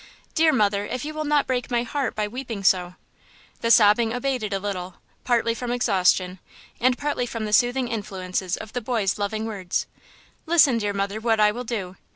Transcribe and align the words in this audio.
Dear 0.33 0.51
mother, 0.51 0.83
if 0.87 1.05
you 1.05 1.13
will 1.13 1.25
not 1.25 1.45
break 1.45 1.69
my 1.69 1.83
heart 1.83 2.15
by 2.15 2.27
weeping 2.27 2.63
so!" 2.63 2.95
The 3.59 3.69
sobbing 3.69 4.11
abated 4.13 4.51
a 4.51 4.57
little, 4.57 4.95
partly 5.23 5.53
from 5.53 5.69
exhaustion 5.71 6.39
and 6.79 6.97
partly 6.97 7.27
from 7.27 7.45
the 7.45 7.53
soothing 7.53 7.87
influences 7.87 8.57
of 8.57 8.73
the 8.73 8.81
boy's 8.81 9.19
loving 9.19 9.45
words. 9.45 9.85
"Listen, 10.47 10.79
dear 10.79 10.93
mother, 10.93 11.19
what 11.19 11.39
I 11.39 11.51
will 11.51 11.65
do! 11.65 11.97